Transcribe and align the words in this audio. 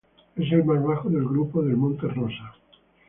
Es 0.35 0.51
el 0.51 0.65
más 0.65 0.81
bajo 0.83 1.09
del 1.11 1.23
grupo 1.25 1.61
del 1.61 1.77
monte 1.77 2.07
Rosa. 2.07 2.55